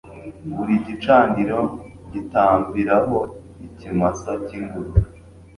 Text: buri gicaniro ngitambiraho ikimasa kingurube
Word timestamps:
buri 0.55 0.73
gicaniro 0.85 1.59
ngitambiraho 2.05 3.17
ikimasa 3.67 4.31
kingurube 4.45 4.99